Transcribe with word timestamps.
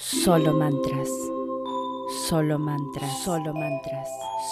Solo 0.00 0.54
mantras. 0.54 1.10
Solo 2.26 2.58
mantras. 2.58 3.22
Solo 3.22 3.52
mantras. 3.52 4.08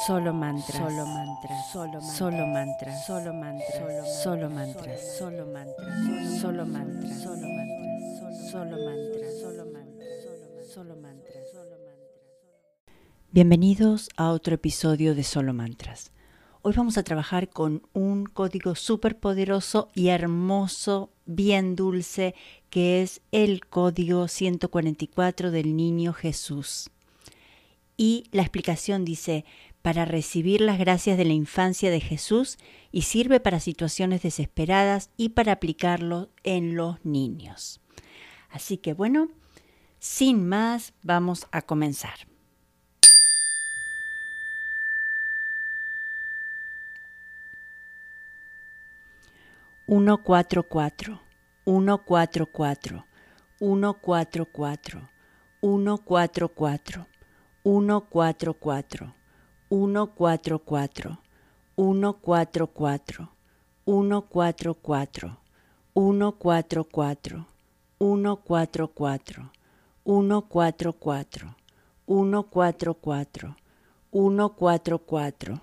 Solo 0.06 0.34
mantras. 0.34 0.84
Solo 0.86 1.06
mantras. 1.06 1.72
Solo 1.72 2.46
mantras. 2.46 3.06
Solo 3.06 3.32
mantras. 3.32 4.22
Solo 4.22 4.50
mantras. 4.50 5.00
Solo 5.10 5.86
mantras. 5.86 6.20
Solo 6.38 6.66
mantras. 6.66 7.22
Solo 7.22 7.46
mantras. 7.46 8.50
Solo 8.50 8.76
mantras. 8.76 9.32
Solo 9.40 9.64
mantras. 9.64 10.74
Solo 10.74 10.96
mantras. 10.96 11.50
Solo 11.54 11.76
mantras. 11.80 11.98
Bienvenidos 13.30 14.10
a 14.18 14.32
otro 14.32 14.54
episodio 14.54 15.14
de 15.14 15.24
Solo 15.24 15.54
Mantras. 15.54 16.12
Hoy 16.60 16.74
vamos 16.76 16.98
a 16.98 17.04
trabajar 17.04 17.48
con 17.48 17.88
un 17.94 18.26
código 18.26 18.74
súper 18.74 19.18
poderoso 19.18 19.88
y 19.94 20.08
hermoso, 20.08 21.10
bien 21.24 21.76
dulce, 21.76 22.34
que 22.70 23.02
es 23.02 23.20
el 23.32 23.66
código 23.66 24.28
144 24.28 25.50
del 25.50 25.76
Niño 25.76 26.12
Jesús. 26.12 26.90
Y 27.96 28.24
la 28.30 28.42
explicación 28.42 29.04
dice, 29.04 29.44
para 29.82 30.04
recibir 30.04 30.60
las 30.60 30.78
gracias 30.78 31.16
de 31.16 31.24
la 31.24 31.32
infancia 31.32 31.90
de 31.90 32.00
Jesús 32.00 32.58
y 32.92 33.02
sirve 33.02 33.40
para 33.40 33.60
situaciones 33.60 34.22
desesperadas 34.22 35.10
y 35.16 35.30
para 35.30 35.52
aplicarlo 35.52 36.28
en 36.44 36.76
los 36.76 37.04
niños. 37.04 37.80
Así 38.50 38.76
que 38.76 38.94
bueno, 38.94 39.30
sin 39.98 40.46
más, 40.46 40.94
vamos 41.02 41.46
a 41.52 41.62
comenzar. 41.62 42.28
144, 49.88 49.88
144, 49.88 51.20
144, 51.20 51.27
144, 51.68 53.04
144, 53.60 55.02
144, 55.60 57.04
144, 57.62 59.12
144, 59.68 59.76
144, 59.76 61.18
144, 61.76 63.28
144, 63.84 65.36
144, 65.94 67.36
144, 70.04 71.52
144, 72.00 73.54
144, 74.12 75.60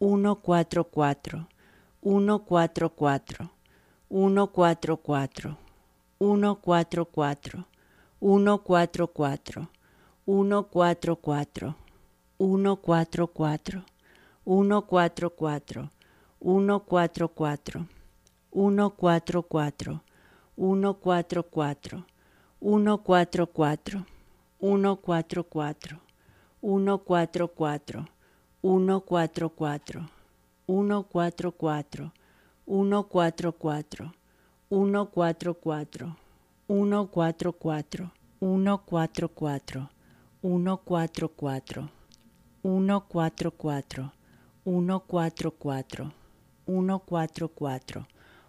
144, 0.00 1.46
144, 2.02 3.48
144, 4.14 5.56
144, 6.20 7.64
144, 8.20 9.66
144, 10.20 10.24
144, 10.28 11.74
144, 12.38 13.84
144, 14.44 15.88
144, 16.38 17.88
144, 18.52 20.00
144, 20.56 21.58
144, 22.60 24.06
144, 26.60 28.06
144, 28.62 30.06
144, 30.66 32.10
144, 32.66 33.52
144, 33.54 34.12
144, 34.68 36.16
144, 36.68 38.10
144, 38.40 39.88
144, 40.42 41.88
144, 42.62 44.10
144, 44.64 46.12
144, 46.66 48.06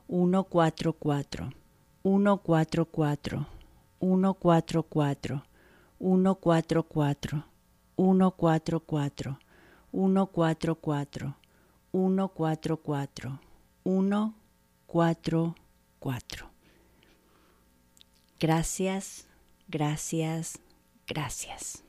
144, 0.08 1.50
144, 4.00 5.46
144, 6.10 7.44
144, 7.98 9.38
144, 9.92 11.34
144, 11.92 13.40
1, 13.86 14.36
4, 14.88 15.56
4. 16.00 16.52
Gracias, 18.40 19.28
gracias, 19.68 20.60
gracias. 21.08 21.84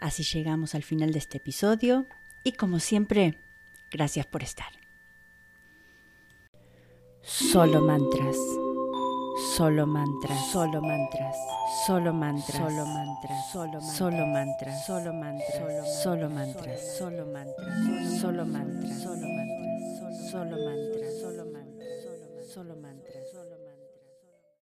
Así 0.00 0.22
llegamos 0.22 0.74
al 0.76 0.84
final 0.84 1.12
de 1.12 1.18
este 1.18 1.38
episodio 1.38 2.06
y 2.44 2.52
como 2.52 2.78
siempre, 2.78 3.36
gracias 3.90 4.26
por 4.26 4.44
estar. 4.44 4.72
Solo 7.22 7.80
mantras. 7.82 8.36
Solo 9.56 9.86
mantras, 9.86 10.50
solo 10.52 10.82
mantras, 10.82 11.36
solo 11.86 12.12
mantras, 12.12 12.56
solo 12.56 12.86
mantras, 12.86 13.50
solo 13.50 13.80
solo 13.80 14.26
mantras, 14.26 14.86
solo 14.86 15.12
mantras, 15.12 15.66
solo 16.02 16.28
mantras, 16.28 16.98
solo 16.98 17.24
mantras, 17.26 18.20
solo 18.20 18.46
mantras, 18.46 19.00
solo 19.00 19.00
mantras, 19.00 19.00
solo 19.02 19.26
mantras, 19.26 20.30
solo 20.30 20.56
mantras, 20.58 21.20
solo 21.20 21.44
mantras, 21.46 21.46
solo 21.46 21.46
mantras, 21.46 22.46
solo 22.52 22.76